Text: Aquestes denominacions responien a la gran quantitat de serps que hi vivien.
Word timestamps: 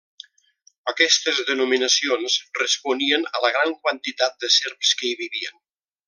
Aquestes 0.91 1.41
denominacions 1.49 2.37
responien 2.61 3.27
a 3.39 3.43
la 3.47 3.51
gran 3.59 3.75
quantitat 3.87 4.43
de 4.45 4.51
serps 4.59 4.95
que 5.03 5.11
hi 5.11 5.17
vivien. 5.25 5.59